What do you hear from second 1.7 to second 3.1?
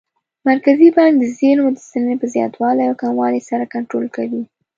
د سلنې په زیاتوالي او